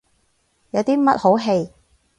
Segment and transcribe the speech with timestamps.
[0.71, 1.71] 有啲乜好戯？